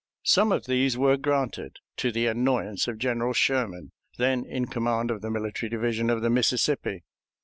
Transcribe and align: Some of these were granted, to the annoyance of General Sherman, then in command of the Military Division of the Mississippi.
Some 0.23 0.51
of 0.51 0.65
these 0.65 0.97
were 0.97 1.15
granted, 1.15 1.77
to 1.97 2.11
the 2.11 2.25
annoyance 2.25 2.87
of 2.87 2.97
General 2.97 3.33
Sherman, 3.33 3.91
then 4.17 4.45
in 4.45 4.65
command 4.65 5.11
of 5.11 5.21
the 5.21 5.29
Military 5.29 5.69
Division 5.69 6.09
of 6.09 6.23
the 6.23 6.29
Mississippi. 6.31 7.03